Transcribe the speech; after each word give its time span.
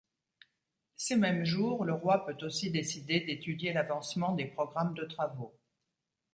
Ces 0.95 1.15
mêmes 1.15 1.45
jours, 1.45 1.85
le 1.85 1.93
roi 1.93 2.25
peut 2.25 2.43
aussi 2.43 2.71
décider 2.71 3.19
d’étudier 3.19 3.71
l’avancement 3.71 4.33
des 4.33 4.45
programmes 4.45 4.95
de 4.95 5.05
travaux. 5.05 5.53